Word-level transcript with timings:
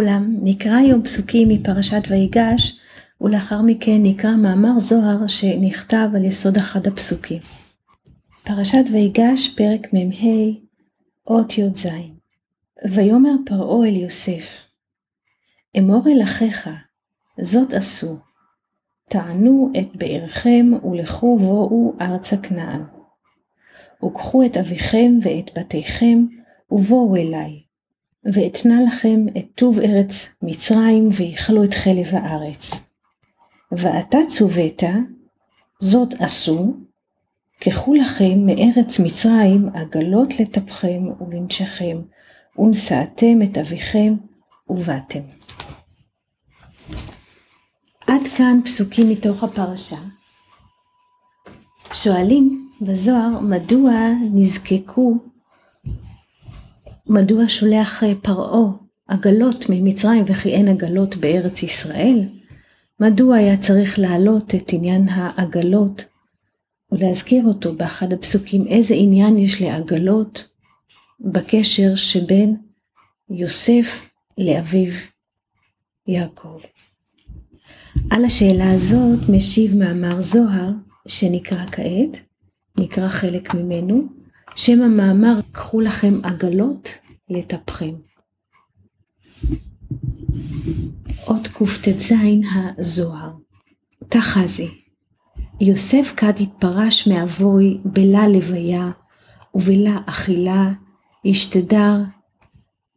לכולם, 0.00 0.36
נקרא 0.42 0.76
היום 0.76 1.02
פסוקים 1.02 1.48
מפרשת 1.48 2.02
ויגש 2.08 2.78
ולאחר 3.20 3.62
מכן 3.62 4.02
נקרא 4.02 4.36
מאמר 4.36 4.80
זוהר 4.80 5.26
שנכתב 5.26 6.08
על 6.16 6.24
יסוד 6.24 6.56
אחד 6.56 6.86
הפסוקים. 6.86 7.38
פרשת 8.44 8.84
ויגש 8.92 9.54
פרק 9.56 9.92
מ"ה 9.92 10.26
אות 11.26 11.58
י"ז. 11.58 11.86
ויאמר 12.90 13.34
פרעה 13.46 13.88
אל 13.88 13.96
יוסף 13.96 14.66
אמור 15.78 16.02
אל 16.08 16.22
אחיך 16.22 16.70
זאת 17.40 17.74
עשו. 17.74 18.18
טענו 19.08 19.72
את 19.80 19.96
בארכם 19.96 20.70
ולכו 20.84 21.38
בואו 21.38 21.94
ארצה 22.00 22.36
כנען. 22.36 22.82
וקחו 24.04 24.46
את 24.46 24.56
אביכם 24.56 25.12
ואת 25.22 25.58
בתיכם 25.58 26.24
ובואו 26.70 27.16
אליי 27.16 27.69
ואתנה 28.24 28.82
לכם 28.86 29.26
את 29.38 29.46
טוב 29.54 29.78
ארץ 29.78 30.28
מצרים 30.42 31.08
ויכלו 31.12 31.64
את 31.64 31.74
חלב 31.74 32.06
הארץ. 32.12 32.70
ועתה 33.72 34.18
צוות, 34.28 34.82
זאת 35.80 36.14
עשו, 36.20 36.74
קחו 37.60 37.94
לכם 37.94 38.46
מארץ 38.46 39.00
מצרים 39.00 39.68
עגלות 39.74 40.40
לטפכם 40.40 41.02
ולנשכם, 41.20 41.96
ונשאתם 42.58 43.42
את 43.44 43.58
אביכם 43.58 44.14
ובאתם. 44.68 45.20
עד 48.06 48.22
כאן 48.36 48.60
פסוקים 48.64 49.10
מתוך 49.10 49.44
הפרשה. 49.44 49.96
שואלים 51.92 52.70
בזוהר 52.80 53.40
מדוע 53.40 53.92
נזקקו 54.32 55.18
מדוע 57.10 57.48
שולח 57.48 58.04
אה, 58.04 58.12
פרעה 58.22 58.72
עגלות 59.08 59.66
ממצרים 59.68 60.24
וכי 60.26 60.48
אין 60.48 60.68
עגלות 60.68 61.16
בארץ 61.16 61.62
ישראל? 61.62 62.28
מדוע 63.00 63.36
היה 63.36 63.56
צריך 63.56 63.98
להעלות 63.98 64.54
את 64.54 64.72
עניין 64.72 65.08
העגלות 65.08 66.04
ולהזכיר 66.92 67.44
אותו 67.46 67.74
באחד 67.74 68.12
הפסוקים 68.12 68.66
איזה 68.66 68.94
עניין 68.94 69.38
יש 69.38 69.62
לעגלות 69.62 70.46
בקשר 71.20 71.96
שבין 71.96 72.56
יוסף 73.30 74.10
לאביו 74.38 74.92
יעקב. 76.06 76.58
על 78.10 78.24
השאלה 78.24 78.72
הזאת 78.72 79.18
משיב 79.28 79.76
מאמר 79.76 80.20
זוהר 80.20 80.70
שנקרא 81.08 81.66
כעת, 81.66 82.20
נקרא 82.80 83.08
חלק 83.08 83.54
ממנו, 83.54 84.19
שם 84.56 84.82
המאמר 84.82 85.40
קחו 85.52 85.80
לכם 85.80 86.20
עגלות 86.22 86.88
לטפכם. 87.28 87.94
אות 91.26 91.48
קט"ז 91.48 92.12
הזוהר 92.54 93.30
תחזי 94.08 94.68
יוסף 95.60 96.12
כד 96.16 96.32
התפרש 96.40 97.08
מאבוי 97.08 97.78
בלה 97.84 98.28
לוויה 98.28 98.90
ובלה 99.54 99.98
אכילה 100.06 100.70
ישתדר 101.24 101.96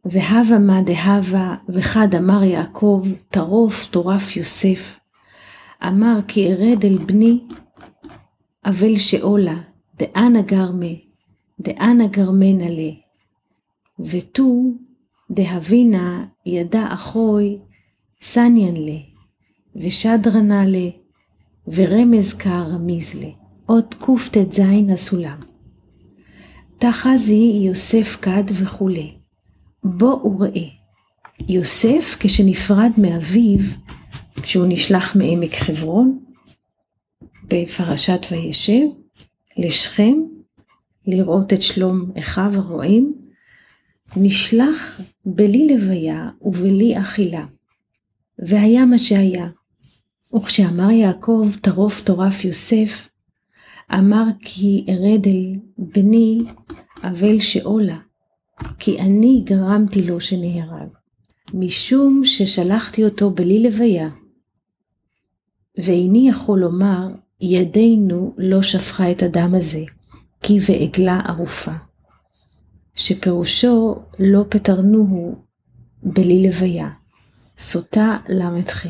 והבה 0.04 0.58
מה 0.58 0.82
דהבה 0.82 1.54
וחד 1.68 2.14
אמר 2.14 2.42
יעקב 2.42 3.02
טרוף 3.30 3.84
טורף 3.90 4.36
יוסף 4.36 4.98
אמר 5.86 6.18
כי 6.28 6.52
ארד 6.52 6.84
אל 6.84 6.98
בני 6.98 7.40
אבל 8.64 8.96
שאולה 8.96 9.56
דאנה 9.98 10.42
גרמה 10.42 11.13
דאנה 11.64 12.06
גרמנה 12.06 12.68
לי 12.68 13.00
ותו 13.98 14.62
דהבינה 15.30 16.26
ידע 16.46 16.86
אחוי 16.94 17.58
סניאן 18.22 18.76
לה, 18.76 18.98
ושדרנה 19.76 20.64
לה, 20.66 20.88
ורמז 21.66 22.34
כרמיז 22.34 23.14
לה. 23.22 23.30
עוד 23.66 23.94
קט"ז 23.94 24.60
הסולם. 24.92 25.38
תחזי 26.78 27.60
יוסף 27.66 28.16
כד 28.22 28.44
וכולי. 28.48 29.14
בוא 29.84 30.16
וראה. 30.24 30.68
יוסף 31.48 32.16
כשנפרד 32.20 32.90
מאביו, 32.98 33.58
כשהוא 34.42 34.66
נשלח 34.68 35.16
מעמק 35.16 35.54
חברון, 35.54 36.18
בפרשת 37.44 38.20
וישב, 38.30 38.86
לשכם, 39.56 40.14
לראות 41.06 41.52
את 41.52 41.62
שלום 41.62 42.10
אחיו 42.18 42.50
הרועים, 42.54 43.14
נשלח 44.16 45.00
בלי 45.26 45.68
לוויה 45.68 46.30
ובלי 46.42 47.00
אכילה. 47.00 47.46
והיה 48.38 48.84
מה 48.84 48.98
שהיה. 48.98 49.48
וכשאמר 50.36 50.90
יעקב 50.90 51.48
טרוף 51.60 52.00
טורף 52.00 52.44
יוסף, 52.44 53.08
אמר 53.94 54.24
כי 54.40 54.86
ארד 54.88 55.26
אל 55.26 55.54
בני 55.78 56.38
אבל 57.02 57.40
שאולה, 57.40 57.98
כי 58.78 59.00
אני 59.00 59.42
גרמתי 59.44 60.06
לו 60.06 60.20
שנהרג, 60.20 60.88
משום 61.54 62.22
ששלחתי 62.24 63.04
אותו 63.04 63.30
בלי 63.30 63.62
לוויה. 63.62 64.08
ואיני 65.78 66.28
יכול 66.28 66.58
לומר, 66.58 67.08
ידינו 67.40 68.34
לא 68.38 68.62
שפכה 68.62 69.10
את 69.10 69.22
הדם 69.22 69.54
הזה, 69.54 69.84
כי 70.46 70.58
ועגלה 70.68 71.20
ערופה. 71.24 71.72
שפירושו 72.94 73.94
לא 74.18 74.44
פטרנוהו 74.48 75.44
בלי 76.02 76.46
לוויה, 76.46 76.90
סוטה 77.58 78.16
ל"ח. 78.28 78.86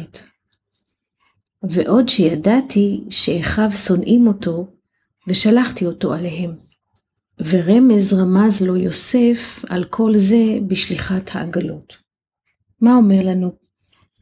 ועוד 1.63 2.09
שידעתי 2.09 3.05
שאחיו 3.11 3.71
שונאים 3.71 4.27
אותו, 4.27 4.67
ושלחתי 5.29 5.87
אותו 5.87 6.13
עליהם. 6.13 6.55
ורמז 7.47 8.13
רמז 8.13 8.63
לו 8.63 8.77
יוסף 8.77 9.65
על 9.69 9.85
כל 9.85 10.17
זה 10.17 10.59
בשליחת 10.67 11.31
העגלות. 11.33 11.97
מה 12.81 12.95
אומר 12.95 13.21
לנו 13.23 13.53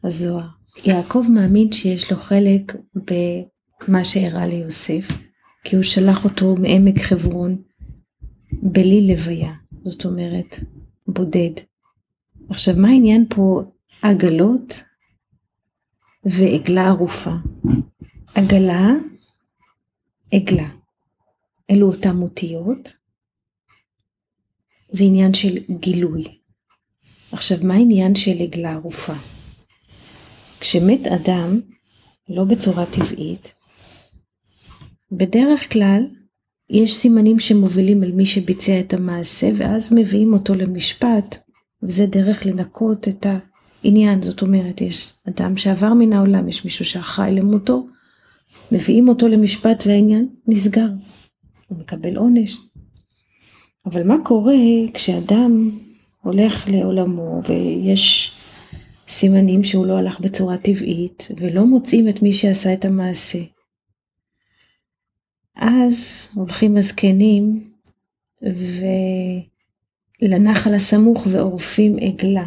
הזוהר? 0.05 0.49
יעקב 0.85 1.25
מאמין 1.29 1.73
שיש 1.73 2.13
לו 2.13 2.19
חלק 2.19 2.77
במה 2.95 4.05
שאירע 4.05 4.47
ליוסף, 4.47 5.09
כי 5.65 5.77
הוא 5.77 5.83
שלח 5.83 6.25
אותו 6.25 6.55
מעמק 6.57 6.99
חברון 7.01 7.63
בלי 8.53 9.07
לוויה. 9.07 9.53
זאת 9.85 10.05
אומרת 10.05 10.57
בודד. 11.07 11.51
עכשיו 12.49 12.75
מה 12.79 12.89
העניין 12.89 13.27
פה 13.29 13.63
עגלות 14.03 14.83
ועגלה 16.25 16.89
ערופה? 16.89 17.31
עגלה, 18.35 18.89
עגלה. 20.33 20.69
אלו 21.71 21.93
אותם 21.93 22.23
אותיות. 22.23 22.97
זה 24.93 25.05
עניין 25.05 25.35
של 25.35 25.59
גילוי. 25.81 26.25
עכשיו 27.33 27.59
מה 27.63 27.75
העניין 27.75 28.15
של 28.15 28.43
עגלה 28.43 28.73
ערופה? 28.73 29.15
כשמת 30.61 31.07
אדם, 31.07 31.61
לא 32.29 32.45
בצורה 32.45 32.85
טבעית, 32.87 33.55
בדרך 35.13 35.73
כלל 35.73 36.07
יש 36.71 36.97
סימנים 36.97 37.39
שמובילים 37.39 38.03
אל 38.03 38.13
מי 38.13 38.27
שביצע 38.27 38.81
את 38.81 38.95
המעשה 38.95 39.51
ואז 39.57 39.93
מביאים 39.93 40.33
אותו 40.33 40.55
למשפט 40.55 41.39
וזה 41.83 42.07
דרך 42.07 42.47
לנקות 42.47 43.09
את 43.09 43.27
העניין. 43.85 44.23
זאת 44.23 44.43
אומרת 44.43 44.81
יש 44.81 45.13
אדם 45.29 45.57
שעבר 45.57 45.95
מן 45.95 46.13
העולם 46.13 46.49
יש 46.49 46.65
מישהו 46.65 46.85
שאחראי 46.85 47.31
למותו 47.31 47.87
מביאים 48.73 49.09
אותו 49.09 49.29
למשפט 49.29 49.83
והעניין 49.87 50.29
נסגר. 50.49 50.89
הוא 51.69 51.79
מקבל 51.79 52.17
עונש. 52.17 52.59
אבל 53.87 54.03
מה 54.07 54.15
קורה 54.25 54.55
כשאדם 54.95 55.71
הולך 56.23 56.69
לעולמו 56.69 57.41
ויש 57.49 58.33
סימנים 59.09 59.65
שהוא 59.65 59.87
לא 59.87 59.99
הלך 59.99 60.21
בצורה 60.21 60.57
טבעית 60.57 61.29
ולא 61.37 61.67
מוצאים 61.67 62.09
את 62.09 62.23
מי 62.23 62.33
שעשה 62.33 62.73
את 62.73 62.85
המעשה 62.85 63.39
אז 65.57 66.29
הולכים 66.35 66.77
הזקנים 66.77 67.71
ולנחל 70.23 70.75
הסמוך 70.75 71.27
ועורפים 71.31 71.97
עגלה. 72.01 72.47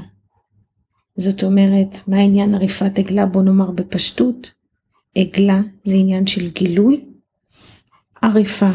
זאת 1.18 1.44
אומרת, 1.44 1.98
מה 2.08 2.18
עניין 2.18 2.56
עריפת 2.56 3.00
עגלה? 3.00 3.26
בוא 3.26 3.44
נאמר 3.44 3.72
בפשטות. 3.72 4.52
עגלה 5.16 5.62
זה 5.86 5.96
עניין 5.96 6.28
של 6.28 6.50
גילוי. 6.50 7.06
עריפה, 8.22 8.70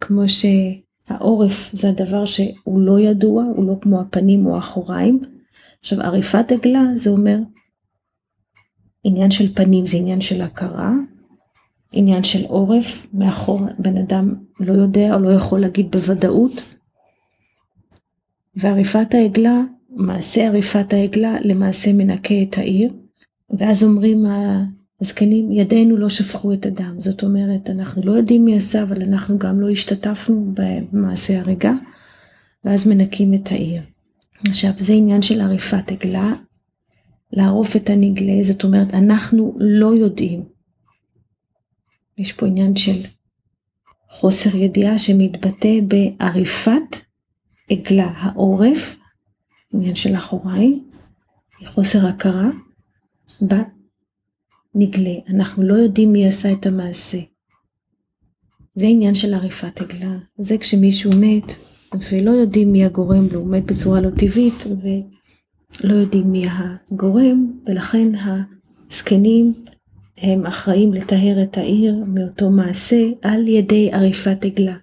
כמו 0.00 0.22
שהעורף 0.28 1.70
זה 1.72 1.88
הדבר 1.88 2.24
שהוא 2.26 2.80
לא 2.80 3.00
ידוע, 3.00 3.44
הוא 3.44 3.66
לא 3.66 3.74
כמו 3.80 4.00
הפנים 4.00 4.46
או 4.46 4.56
האחוריים. 4.56 5.20
עכשיו 5.80 6.00
עריפת 6.00 6.52
עגלה 6.52 6.82
זה 6.94 7.10
אומר 7.10 7.38
עניין 9.04 9.30
של 9.30 9.54
פנים 9.54 9.86
זה 9.86 9.96
עניין 9.96 10.20
של 10.20 10.42
הכרה, 10.42 10.92
עניין 11.92 12.24
של 12.24 12.44
עורף, 12.44 13.06
מאחור 13.14 13.60
בן 13.78 13.96
אדם 13.96 14.34
לא 14.60 14.72
יודע 14.72 15.14
או 15.14 15.18
לא 15.18 15.32
יכול 15.32 15.60
להגיד 15.60 15.90
בוודאות. 15.90 16.74
ועריפת 18.56 19.14
העגלה 19.14 19.60
מעשה 19.90 20.46
עריפת 20.46 20.92
העגלה 20.92 21.36
למעשה 21.40 21.92
מנקה 21.92 22.34
את 22.42 22.58
העיר, 22.58 22.92
ואז 23.58 23.84
אומרים 23.84 24.26
הזקנים, 25.00 25.52
ידינו 25.52 25.96
לא 25.96 26.08
שפכו 26.08 26.52
את 26.52 26.66
הדם. 26.66 26.94
זאת 26.98 27.22
אומרת, 27.22 27.70
אנחנו 27.70 28.02
לא 28.04 28.12
יודעים 28.12 28.44
מי 28.44 28.56
עשה, 28.56 28.82
אבל 28.82 29.02
אנחנו 29.02 29.38
גם 29.38 29.60
לא 29.60 29.68
השתתפנו 29.68 30.52
במעשה 30.54 31.40
הריגה, 31.40 31.72
ואז 32.64 32.88
מנקים 32.88 33.34
את 33.34 33.52
העיר. 33.52 33.82
עכשיו, 34.48 34.70
זה 34.78 34.92
עניין 34.92 35.22
של 35.22 35.40
עריפת 35.40 35.92
עגלה, 35.92 36.32
לערוף 37.32 37.76
את 37.76 37.90
הנגלה, 37.90 38.42
זאת 38.42 38.64
אומרת, 38.64 38.94
אנחנו 38.94 39.56
לא 39.60 39.94
יודעים. 39.94 40.57
יש 42.18 42.32
פה 42.32 42.46
עניין 42.46 42.76
של 42.76 43.02
חוסר 44.10 44.56
ידיעה 44.56 44.98
שמתבטא 44.98 45.78
בעריפת 45.88 46.96
עגלה, 47.70 48.12
העורף, 48.16 48.96
עניין 49.74 49.94
של 49.94 50.16
אחוריי, 50.16 50.80
חוסר 51.66 52.06
הכרה 52.06 52.48
בנגלה. 53.40 55.14
אנחנו 55.28 55.62
לא 55.62 55.74
יודעים 55.74 56.12
מי 56.12 56.28
עשה 56.28 56.52
את 56.52 56.66
המעשה. 56.66 57.18
זה 58.74 58.86
עניין 58.86 59.14
של 59.14 59.34
עריפת 59.34 59.80
עגלה. 59.80 60.18
זה 60.38 60.58
כשמישהו 60.58 61.10
מת 61.20 61.52
ולא 62.10 62.30
יודעים 62.30 62.72
מי 62.72 62.84
הגורם 62.84 63.26
לו, 63.32 63.40
הוא 63.40 63.50
מת 63.50 63.64
בצורה 63.64 64.00
לא 64.00 64.10
טבעית 64.10 64.64
ולא 65.80 65.94
יודעים 65.94 66.32
מי 66.32 66.44
הגורם, 66.48 67.52
ולכן 67.66 68.08
הזקנים 68.90 69.54
הם 70.20 70.46
אחראים 70.46 70.92
לטהר 70.92 71.42
את 71.42 71.58
העיר 71.58 71.94
מאותו 72.06 72.50
מעשה 72.50 73.06
על 73.22 73.48
ידי 73.48 73.90
עריפת 73.92 74.44
עגלה. 74.44 74.76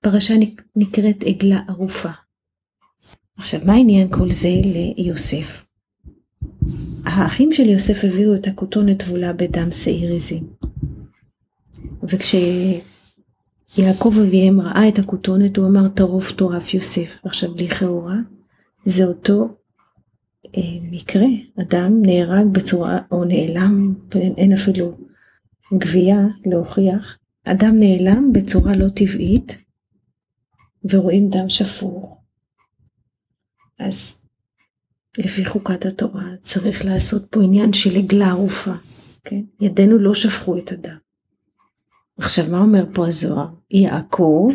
פרשה 0.00 0.34
נקראת 0.76 1.24
עגלה 1.26 1.60
ערופה. 1.68 2.10
עכשיו, 3.36 3.60
מה 3.64 3.74
עניין 3.74 4.08
כל 4.10 4.30
זה 4.30 4.48
ליוסף? 4.96 5.66
האחים 7.04 7.52
של 7.52 7.68
יוסף 7.68 8.04
הביאו 8.04 8.34
את 8.34 8.46
הכותונת 8.46 9.02
טבולה 9.02 9.32
בדם 9.32 9.70
שעיר 9.70 10.14
עזים. 10.14 10.46
וכשיעקב 12.02 12.82
אביהם 14.26 14.60
ראה 14.60 14.88
את 14.88 14.98
הכותונת, 14.98 15.56
הוא 15.56 15.66
אמר 15.66 15.88
טרוף 15.88 16.32
טורף 16.32 16.74
יוסף. 16.74 17.18
עכשיו, 17.24 17.50
לכאורה, 17.56 18.16
זה 18.84 19.04
אותו 19.04 19.48
מקרה, 20.82 21.26
אדם 21.60 22.02
נהרג 22.02 22.46
בצורה, 22.52 22.98
או 23.10 23.24
נעלם, 23.24 23.94
אין 24.14 24.52
אפילו 24.52 24.98
גבייה 25.78 26.20
להוכיח, 26.46 27.18
אדם 27.44 27.80
נעלם 27.80 28.32
בצורה 28.32 28.76
לא 28.76 28.88
טבעית, 28.88 29.58
ורואים 30.84 31.30
דם 31.30 31.48
שפוך. 31.48 32.16
אז 33.78 34.16
לפי 35.18 35.44
חוקת 35.44 35.86
התורה 35.86 36.24
צריך 36.42 36.84
לעשות 36.84 37.26
פה 37.30 37.42
עניין 37.42 37.72
של 37.72 37.96
עגלה 37.98 38.28
ערופה, 38.28 38.72
כן? 39.24 39.40
ידינו 39.60 39.98
לא 39.98 40.14
שפכו 40.14 40.58
את 40.58 40.72
הדם. 40.72 40.96
עכשיו 42.18 42.44
מה 42.50 42.58
אומר 42.58 42.84
פה 42.94 43.08
הזוהר? 43.08 43.46
יעקב 43.70 44.52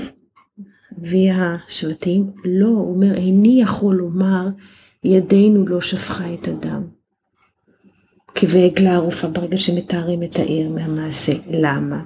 והשבטים, 0.97 2.31
לא, 2.45 2.67
הוא 2.67 2.93
אומר 2.95 3.15
איני 3.15 3.61
יכול 3.61 3.95
לומר 3.95 4.47
ידינו 5.05 5.67
לא 5.67 5.81
שפכה 5.81 6.33
את 6.33 6.47
הדם. 6.47 6.87
כבעגלה 8.35 8.95
ערופה 8.95 9.27
ברגע 9.27 9.57
שמתארים 9.57 10.23
את 10.23 10.35
העיר 10.35 10.69
מהמעשה. 10.69 11.31
למה? 11.51 12.03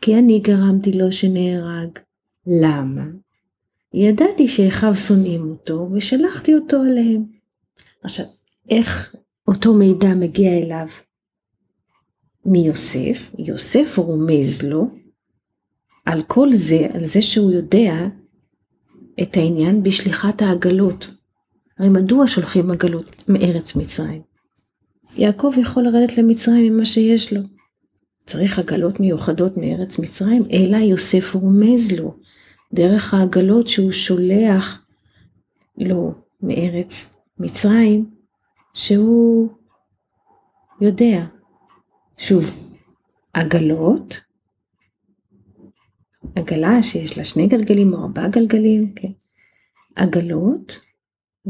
כי 0.00 0.18
אני 0.18 0.38
גרמתי 0.38 0.92
לו 0.92 1.12
שנהרג. 1.12 1.98
למה? 2.62 3.02
ידעתי 3.94 4.48
שאחיו 4.48 4.94
שונאים 4.94 5.50
אותו 5.50 5.88
ושלחתי 5.92 6.54
אותו 6.54 6.80
עליהם. 6.80 7.24
עכשיו, 8.02 8.26
איך 8.70 9.14
אותו 9.48 9.74
מידע 9.74 10.14
מגיע 10.14 10.58
אליו? 10.58 10.86
מיוסף, 12.44 13.34
יוסף 13.38 13.98
רומז 13.98 14.62
לו 14.62 14.86
על 16.06 16.22
כל 16.22 16.52
זה, 16.52 16.86
על 16.94 17.04
זה 17.04 17.22
שהוא 17.22 17.52
יודע 17.52 17.92
את 19.22 19.36
העניין 19.36 19.82
בשליחת 19.82 20.42
העגלות. 20.42 21.19
הרי 21.80 21.88
מדוע 21.88 22.26
שולחים 22.26 22.70
עגלות 22.70 23.28
מארץ 23.28 23.76
מצרים? 23.76 24.22
יעקב 25.16 25.52
יכול 25.56 25.82
לרדת 25.82 26.18
למצרים 26.18 26.64
עם 26.64 26.76
מה 26.76 26.84
שיש 26.86 27.32
לו. 27.32 27.40
צריך 28.26 28.58
עגלות 28.58 29.00
מיוחדות 29.00 29.56
מארץ 29.56 29.98
מצרים, 29.98 30.42
אלא 30.52 30.76
יוסף 30.76 31.34
רומז 31.34 31.92
לו 31.92 32.14
דרך 32.72 33.14
העגלות 33.14 33.68
שהוא 33.68 33.92
שולח 33.92 34.82
לו 35.78 36.14
מארץ 36.42 37.14
מצרים, 37.38 38.10
שהוא 38.74 39.48
יודע. 40.80 41.24
שוב, 42.18 42.50
עגלות, 43.32 44.20
עגלה 46.36 46.82
שיש 46.82 47.18
לה 47.18 47.24
שני 47.24 47.46
גלגלים 47.46 47.92
או 47.92 48.02
ארבעה 48.02 48.28
גלגלים, 48.28 48.94
כן? 48.94 49.12
עגלות 49.96 50.80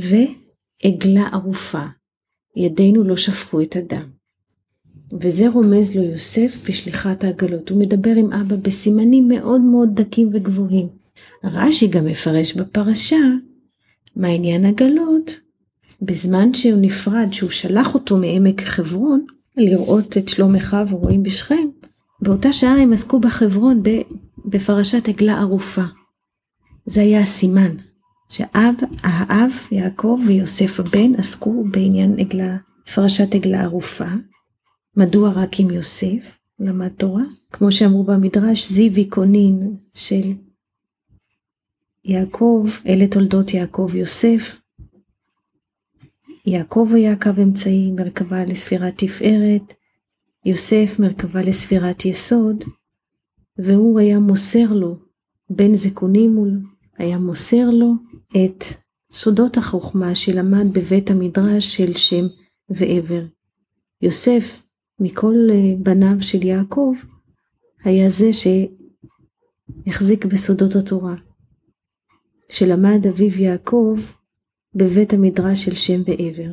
ועגלה 0.01 1.29
ערופה. 1.33 1.85
ידינו 2.57 3.05
לא 3.05 3.17
שפכו 3.17 3.61
את 3.61 3.77
הדם. 3.77 4.09
וזה 5.21 5.49
רומז 5.49 5.97
לו 5.97 6.03
יוסף 6.03 6.57
בשליחת 6.69 7.25
העגלות. 7.25 7.71
הוא 7.71 7.79
מדבר 7.79 8.11
עם 8.17 8.33
אבא 8.33 8.57
בסימנים 8.57 9.29
מאוד 9.29 9.61
מאוד 9.61 9.89
דקים 9.95 10.31
וגבוהים. 10.33 10.89
רש"י 11.45 11.87
גם 11.87 12.05
מפרש 12.05 12.53
בפרשה 12.53 13.17
מה 14.17 14.29
עניין 14.29 14.65
הגלות, 14.65 15.41
בזמן 16.03 16.55
שהוא 16.55 16.81
נפרד, 16.81 17.29
שהוא 17.33 17.51
שלח 17.51 17.95
אותו 17.95 18.17
מעמק 18.17 18.61
חברון 18.61 19.25
לראות 19.57 20.17
את 20.17 20.29
שלום 20.29 20.57
אחיו 20.57 20.87
ורואים 20.91 21.23
בשכם, 21.23 21.69
באותה 22.23 22.53
שעה 22.53 22.83
הם 22.83 22.93
עסקו 22.93 23.21
בחברון 23.21 23.83
בפרשת 24.45 25.09
עגלה 25.09 25.41
ערופה. 25.41 25.83
זה 26.87 27.01
היה 27.01 27.21
הסימן, 27.21 27.77
שאב, 28.31 28.75
האב, 29.03 29.53
יעקב 29.71 30.19
ויוסף 30.27 30.81
הבן 30.81 31.15
עסקו 31.15 31.65
בעניין 31.71 32.19
עגלה, 32.19 32.57
פרשת 32.95 33.35
עגלה 33.35 33.63
ערופה. 33.63 34.09
מדוע 34.97 35.31
רק 35.31 35.61
עם 35.61 35.71
יוסף 35.71 36.39
למד 36.59 36.89
תורה? 36.89 37.23
כמו 37.53 37.73
שאמרו 37.73 38.05
במדרש, 38.05 38.69
זיוי 38.69 39.05
קונין 39.05 39.77
של 39.95 40.33
יעקב, 42.05 42.67
אלה 42.87 43.07
תולדות 43.07 43.55
יעקב 43.55 43.91
יוסף. 43.95 44.61
יעקב 46.47 46.89
היה 46.95 47.17
קו 47.17 47.31
אמצעי, 47.43 47.93
מרכבה 47.93 48.45
לספירת 48.45 48.95
תפארת, 48.97 49.75
יוסף 50.45 50.97
מרכבה 50.99 51.41
לספירת 51.41 52.05
יסוד, 52.05 52.65
והוא 53.59 54.01
היה 54.01 54.19
מוסר 54.19 54.73
לו, 54.73 54.97
בין 55.51 55.75
זקונים 55.75 56.35
מול, 56.35 56.61
היה 56.99 57.19
מוסר 57.19 57.71
לו 57.71 58.10
את 58.37 58.65
סודות 59.13 59.57
החוכמה 59.57 60.15
שלמד 60.15 60.67
בבית 60.75 61.11
המדרש 61.11 61.77
של 61.77 61.93
שם 61.93 62.27
ועבר. 62.69 63.23
יוסף, 64.03 64.63
מכל 64.99 65.35
אה, 65.53 65.75
בניו 65.79 66.17
של 66.21 66.43
יעקב, 66.43 66.95
היה 67.85 68.11
זה 68.11 68.31
שהחזיק 69.87 70.25
בסודות 70.25 70.77
התורה. 70.77 71.15
שלמד 72.49 73.07
אביו 73.07 73.41
יעקב 73.41 73.99
בבית 74.75 75.13
המדרש 75.13 75.65
של 75.65 75.75
שם 75.75 76.01
ועבר. 76.07 76.53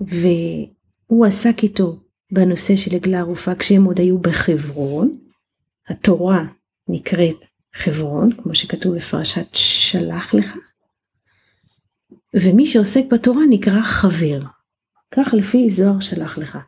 והוא 0.00 1.26
עסק 1.26 1.62
איתו 1.62 2.00
בנושא 2.32 2.76
של 2.76 2.96
עגלה 2.96 3.18
ערופה 3.18 3.54
כשהם 3.54 3.84
עוד 3.84 4.00
היו 4.00 4.18
בחברון. 4.18 5.18
התורה 5.88 6.46
נקראת 6.88 7.46
חברון, 7.74 8.30
כמו 8.42 8.54
שכתוב 8.54 8.96
בפרשת 8.96 9.46
שלח 9.52 10.34
לך. 10.34 10.56
ומי 12.34 12.66
שעוסק 12.66 13.04
בתורה 13.12 13.42
נקרא 13.50 13.82
חבר. 13.82 14.40
כך 15.10 15.34
לפי 15.34 15.70
זוהר 15.70 16.00
שלח 16.00 16.38
לך. 16.38 16.58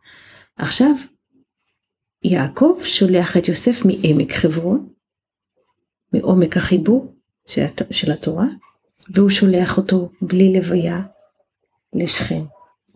עכשיו, 0.57 0.95
יעקב 2.23 2.79
שולח 2.85 3.37
את 3.37 3.49
יוסף 3.49 3.83
מעמק 3.85 4.33
חברון, 4.33 4.89
מעומק 6.13 6.57
החיבור, 6.57 7.17
של 7.91 8.13
התורה, 8.13 8.47
והוא 9.15 9.31
שולח 9.31 9.77
אותו 9.77 10.11
בלי 10.23 10.53
לוויה 10.53 11.03
לשכם. 11.93 12.45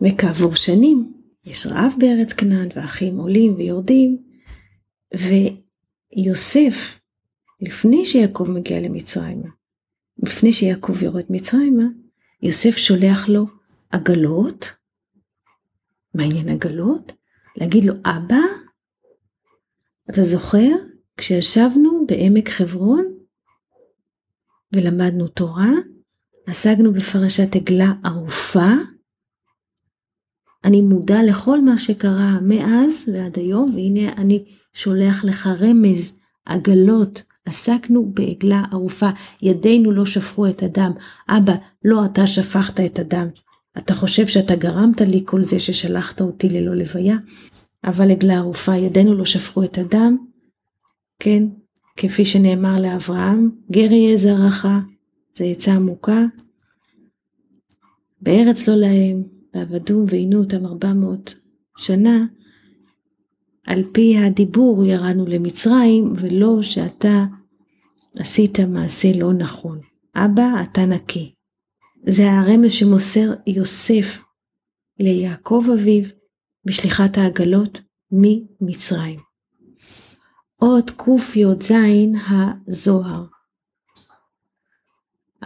וכעבור 0.01 0.55
שנים 0.55 1.13
יש 1.45 1.67
רעב 1.67 1.93
בארץ 1.97 2.33
כנען 2.33 2.69
והאחים 2.75 3.17
עולים 3.17 3.55
ויורדים, 3.55 4.23
ויוסף, 6.15 6.99
לפני 7.61 8.05
שיעקב 8.05 8.47
מגיע 8.49 8.79
למצרימה, 8.79 9.49
לפני 10.17 10.51
שיעקב 10.51 11.03
יורד 11.03 11.25
מצרימה, 11.29 11.83
יוסף 12.41 12.77
שולח 12.77 13.29
לו 13.29 13.45
עגלות. 13.89 14.71
מה 16.13 16.23
עניין 16.23 16.49
עגלות? 16.49 17.11
להגיד 17.55 17.85
לו, 17.85 17.93
אבא, 17.93 18.41
אתה 20.09 20.23
זוכר? 20.23 20.69
כשישבנו 21.17 22.05
בעמק 22.07 22.49
חברון 22.49 23.05
ולמדנו 24.73 25.27
תורה, 25.27 25.69
עסקנו 26.47 26.93
בפרשת 26.93 27.55
עגלה 27.55 27.91
ערופה. 28.03 28.69
אני 30.63 30.81
מודע 30.81 31.17
לכל 31.27 31.61
מה 31.61 31.77
שקרה 31.77 32.39
מאז 32.41 33.09
ועד 33.13 33.39
היום, 33.39 33.71
והנה 33.75 34.13
אני 34.13 34.45
שולח 34.73 35.23
לך 35.23 35.47
רמז, 35.47 36.17
עגלות. 36.45 37.23
עסקנו 37.45 38.11
בעגלה 38.13 38.63
ערופה, 38.71 39.09
ידינו 39.41 39.91
לא 39.91 40.05
שפכו 40.05 40.47
את 40.49 40.63
הדם. 40.63 40.91
אבא, 41.29 41.53
לא 41.85 42.05
אתה 42.05 42.27
שפכת 42.27 42.79
את 42.79 42.99
הדם. 42.99 43.27
אתה 43.77 43.93
חושב 43.93 44.27
שאתה 44.27 44.55
גרמת 44.55 45.01
לי 45.01 45.21
כל 45.25 45.43
זה 45.43 45.59
ששלחת 45.59 46.21
אותי 46.21 46.49
ללא 46.49 46.75
לוויה? 46.75 47.15
אבל 47.85 48.11
עגלה 48.11 48.37
ערופה, 48.37 48.75
ידינו 48.75 49.13
לא 49.13 49.25
שפכו 49.25 49.63
את 49.63 49.77
הדם. 49.77 50.17
כן, 51.19 51.43
כפי 51.97 52.25
שנאמר 52.25 52.75
לאברהם, 52.81 53.49
גר 53.71 53.91
יהיה 53.91 54.17
זרעך, 54.17 54.65
זה 55.37 55.43
עצה 55.45 55.73
עמוקה. 55.73 56.25
בארץ 58.21 58.67
לא 58.67 58.75
להם, 58.75 59.23
ועבדו 59.53 60.05
ועינו 60.07 60.39
אותם 60.39 60.65
ארבע 60.65 60.93
מאות 60.93 61.35
שנה, 61.77 62.25
על 63.67 63.83
פי 63.91 64.17
הדיבור 64.17 64.85
ירדנו 64.85 65.25
למצרים, 65.25 66.13
ולא 66.15 66.61
שאתה 66.61 67.25
עשית 68.15 68.59
מעשה 68.59 69.11
לא 69.19 69.33
נכון. 69.33 69.79
אבא, 70.15 70.63
אתה 70.63 70.85
נקי. 70.85 71.33
זה 72.07 72.31
הרמז 72.31 72.71
שמוסר 72.71 73.33
יוסף 73.47 74.21
ליעקב 74.99 75.63
אביו 75.73 76.03
בשליחת 76.65 77.17
העגלות 77.17 77.81
ממצרים. 78.11 79.19
אות 80.61 80.91
קי"ז 80.91 81.71
הזוהר. 82.29 83.25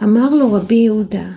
אמר 0.02 0.30
לו 0.30 0.52
רבי 0.52 0.74
יהודה, 0.74 1.32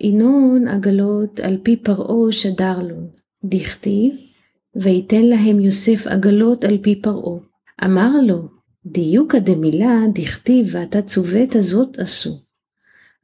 ינון 0.00 0.68
עגלות 0.68 1.40
על 1.40 1.58
פי 1.62 1.76
פרעה 1.76 2.32
שדר 2.32 2.78
לו, 2.82 2.96
דכתיב, 3.44 4.29
ויתן 4.76 5.22
להם 5.22 5.60
יוסף 5.60 6.06
עגלות 6.06 6.64
על 6.64 6.78
פי 6.82 7.02
פרעה. 7.02 7.40
אמר 7.84 8.10
לו, 8.26 8.48
דיוקא 8.86 9.38
דמילה 9.38 9.98
דכתיב 10.14 10.68
ואתה 10.72 11.02
צוות 11.02 11.54
הזאת 11.54 11.98
עשו. 11.98 12.38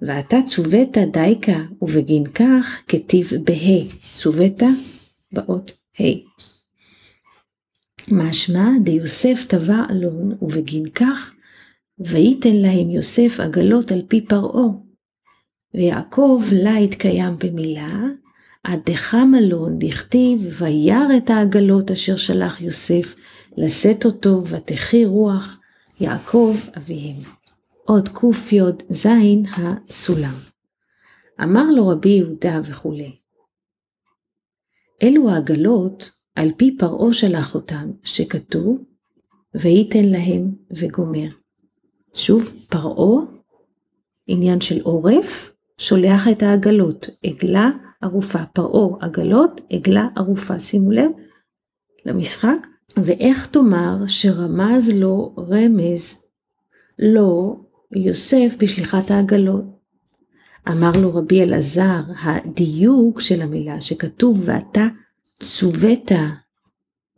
ואתה 0.00 0.36
צוות 0.46 0.98
דייקה 1.12 1.58
ובגין 1.82 2.24
כך 2.24 2.82
כתיב 2.88 3.30
בה' 3.44 3.94
צוות 4.12 4.62
באות 5.32 5.72
ה'. 6.00 6.04
משמע 8.08 8.68
דיוסף 8.82 9.44
טבע 9.48 9.82
אלון 9.90 10.36
ובגין 10.42 10.88
כך 10.88 11.34
וייתן 11.98 12.56
להם 12.56 12.90
יוסף 12.90 13.40
עגלות 13.40 13.92
על 13.92 14.02
פי 14.08 14.20
פרעה. 14.20 14.68
ויעקב 15.74 16.42
לה 16.52 16.76
התקיים 16.76 17.36
במילה, 17.38 17.98
עד 18.66 18.80
דחם 18.86 19.32
אלון 19.38 19.78
דכתיב 19.78 20.40
וירא 20.58 21.16
את 21.16 21.30
העגלות 21.30 21.90
אשר 21.90 22.16
שלח 22.16 22.60
יוסף 22.60 23.14
לשאת 23.56 24.04
אותו 24.04 24.42
ותחי 24.46 25.04
רוח 25.04 25.58
יעקב 26.00 26.56
אביהם. 26.76 27.16
עוד 27.84 28.08
קי"ז 28.08 29.06
הסולם. 29.56 30.34
אמר 31.42 31.64
לו 31.76 31.88
רבי 31.88 32.08
יהודה 32.08 32.60
וכולי. 32.64 33.12
אלו 35.02 35.30
העגלות 35.30 36.10
על 36.34 36.48
פי 36.56 36.76
פרעה 36.78 37.12
שלח 37.12 37.54
אותם, 37.54 37.90
שכתוב, 38.04 38.84
וייתן 39.54 40.04
להם 40.04 40.54
וגומר. 40.70 41.28
שוב, 42.14 42.50
פרעה, 42.68 43.24
עניין 44.26 44.60
של 44.60 44.80
עורף, 44.82 45.52
שולח 45.78 46.28
את 46.28 46.42
העגלות, 46.42 47.06
עגלה 47.22 47.70
ערופה, 48.06 48.44
פרעה 48.52 48.96
עגלות, 49.00 49.60
עגלה 49.70 50.08
ערופה, 50.16 50.60
שימו 50.60 50.90
לב 50.90 51.10
למשחק, 52.04 52.66
ואיך 52.96 53.46
תאמר 53.46 54.06
שרמז 54.06 54.92
לו 54.94 55.34
רמז 55.38 56.22
לא 56.98 57.56
יוסף 57.92 58.56
בשליחת 58.58 59.10
העגלות. 59.10 59.64
אמר 60.68 60.90
לו 61.02 61.14
רבי 61.14 61.42
אלעזר, 61.42 62.00
הדיוק 62.22 63.20
של 63.20 63.42
המילה 63.42 63.80
שכתוב 63.80 64.42
ואתה 64.44 64.86
צוות, 65.42 66.12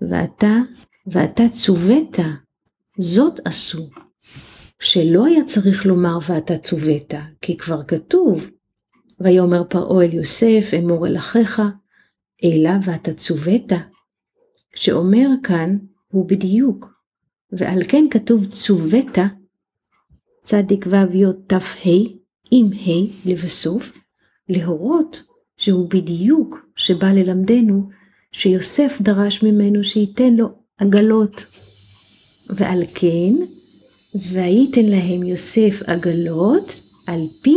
ואתה, 0.00 0.56
ואתה 1.06 1.42
צוות, 1.52 2.18
זאת 2.98 3.40
עשו. 3.44 3.88
שלא 4.80 5.26
היה 5.26 5.44
צריך 5.44 5.86
לומר 5.86 6.18
ואתה 6.28 6.58
צוות, 6.58 7.14
כי 7.40 7.56
כבר 7.56 7.82
כתוב, 7.84 8.50
ויאמר 9.20 9.64
פרעה 9.64 10.04
אל 10.04 10.14
יוסף, 10.14 10.70
אמור 10.78 11.06
אל 11.06 11.16
אחיך, 11.16 11.62
אלא 12.44 12.70
ואתה 12.84 13.12
צוות. 13.12 13.72
שאומר 14.74 15.28
כאן 15.42 15.78
הוא 16.08 16.28
בדיוק, 16.28 16.92
ועל 17.52 17.82
כן 17.88 18.04
כתוב 18.10 18.46
צוות, 18.46 19.18
צדיק 20.42 20.86
ו' 20.86 21.32
ת' 21.46 21.52
ה', 21.52 21.88
עם 22.50 22.70
ה' 22.72 23.28
לבסוף, 23.30 23.92
להורות 24.48 25.22
שהוא 25.56 25.90
בדיוק 25.90 26.66
שבא 26.76 27.06
ללמדנו 27.12 27.88
שיוסף 28.32 28.98
דרש 29.00 29.42
ממנו 29.42 29.84
שייתן 29.84 30.34
לו 30.34 30.48
עגלות. 30.78 31.44
ועל 32.50 32.82
כן, 32.94 33.34
וייתן 34.32 34.84
להם 34.84 35.22
יוסף 35.22 35.82
עגלות 35.86 36.74
על 37.06 37.20
פי 37.42 37.56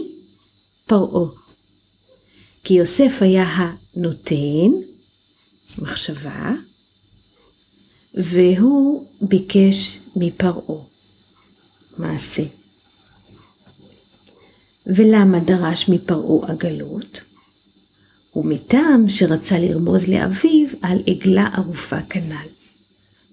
פרעה. 0.88 1.41
כי 2.64 2.74
יוסף 2.74 3.18
היה 3.22 3.44
הנותן, 3.44 4.72
מחשבה, 5.78 6.52
והוא 8.14 9.06
ביקש 9.22 10.00
מפרעה 10.16 10.84
מעשה. 11.98 12.44
ולמה 14.86 15.40
דרש 15.40 15.90
מפרעה 15.90 16.52
עגלות? 16.52 17.22
ומטעם 18.36 19.10
שרצה 19.10 19.60
לרמוז 19.60 20.08
לאביו 20.08 20.68
על 20.82 21.04
עגלה 21.08 21.50
ערופה 21.54 22.02
כנ"ל. 22.02 22.48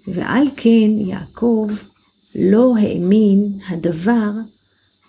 ועל 0.07 0.47
כן 0.57 0.91
יעקב 0.99 1.69
לא 2.35 2.75
האמין 2.81 3.59
הדבר 3.69 4.31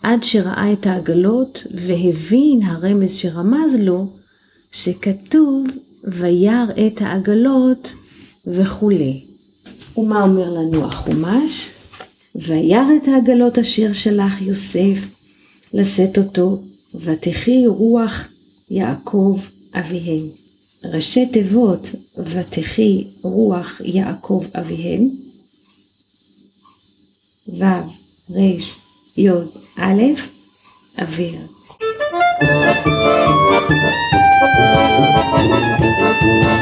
עד 0.03 0.23
שראה 0.23 0.73
את 0.73 0.87
העגלות 0.87 1.63
והבין 1.71 2.63
הרמז 2.63 3.15
שרמז 3.15 3.75
לו 3.81 4.07
שכתוב 4.71 5.63
וירא 6.03 6.65
את 6.87 7.01
העגלות 7.01 7.93
וכולי. 8.47 9.25
ומה 9.97 10.23
אומר 10.23 10.53
לנו 10.53 10.85
החומש? 10.85 11.69
וירא 12.35 12.95
את 13.03 13.07
העגלות 13.07 13.57
אשר 13.57 13.93
שלח 13.93 14.41
יוסף 14.41 15.07
לשאת 15.73 16.17
אותו, 16.17 16.61
ותחי 16.95 17.67
רוח 17.67 18.27
יעקב 18.69 19.39
אביהם. 19.73 20.27
ראשי 20.83 21.25
תיבות 21.25 21.89
ותחי 22.17 23.07
רוח 23.21 23.81
יעקב 23.83 24.43
אביהם. 24.55 25.09
ו' 27.47 27.63
ר' 28.29 28.57
י' 29.17 29.29
א', 29.79 30.13
אוויר. 31.01 31.39
thank 36.11 36.53
you 36.53 36.58